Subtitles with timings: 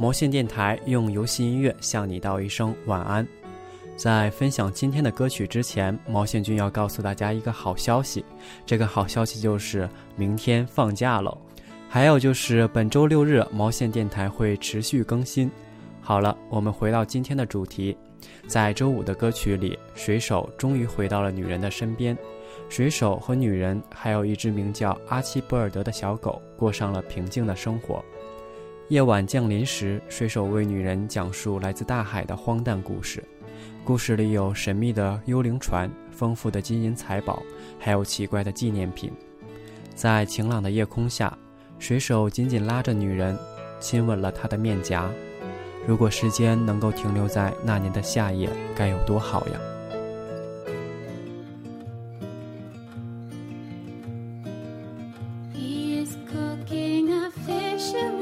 [0.00, 3.26] 毛线电台用游戏音乐向你道一声晚安。
[3.96, 8.24] 在分享今天的歌曲之前，毛线君要告诉大家一个好消息。
[8.64, 9.86] 这个好消息就是
[10.16, 11.36] 明天放假了，
[11.86, 15.50] 还有就是本周六日毛线电台会持续更新。
[16.00, 17.94] 好了，我们回到今天的主题。
[18.46, 22.16] 在周五的歌曲里，水手终于回到了女人的身边。
[22.70, 28.02] 水手和女人，还有一只名叫阿奇博尔德的小狗，过上了平静的生活。
[28.90, 33.22] 夜晚降临时，水手为女人讲述来自大海的荒诞故事。
[33.84, 37.40] 故事里有神秘的幽灵船、丰富的金银财宝，
[37.78, 39.12] 还有奇怪的纪念品。
[39.94, 41.32] 在晴朗的夜空下，
[41.78, 43.38] 水手紧紧拉着女人，
[43.78, 45.08] 亲吻了她的面颊。
[45.86, 49.60] 如果时间能够停留在那年的夏夜，该有多好呀
[55.54, 58.19] ！He is cooking a fish.！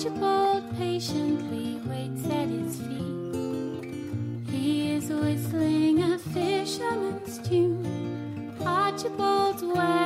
[0.00, 4.50] Archibald patiently waits at his feet.
[4.50, 8.56] He is whistling a fisherman's tune.
[8.64, 9.99] Archibald's way.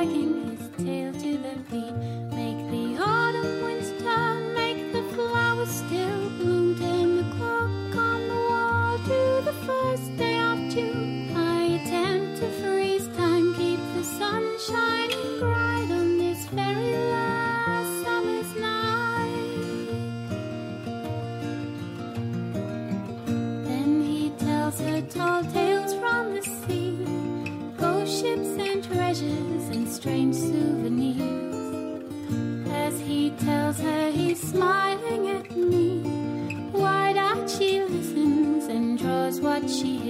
[33.77, 36.01] tells he's smiling at me.
[36.71, 40.04] Wide eyed, she listens and draws what she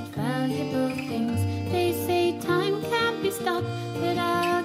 [0.00, 1.40] valuable things.
[1.72, 3.66] They say time can't be stopped,
[4.00, 4.55] but I.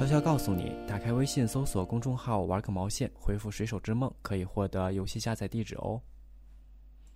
[0.00, 6.00] 悄悄告诉你，打开微信搜索公众号“玩个毛线”，回复“水手之梦”可以获得游戏下载地址哦。